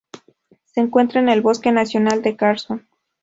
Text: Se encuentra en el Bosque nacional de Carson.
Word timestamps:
Se 0.65 0.81
encuentra 0.81 1.19
en 1.21 1.29
el 1.29 1.43
Bosque 1.43 1.71
nacional 1.71 2.23
de 2.23 2.35
Carson. 2.35 2.87